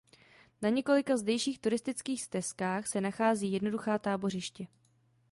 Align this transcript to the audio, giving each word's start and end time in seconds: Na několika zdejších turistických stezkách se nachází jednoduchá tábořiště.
Na 0.61 0.69
několika 0.69 1.17
zdejších 1.17 1.59
turistických 1.59 2.23
stezkách 2.23 2.87
se 2.87 3.01
nachází 3.01 3.51
jednoduchá 3.51 3.99
tábořiště. 3.99 4.67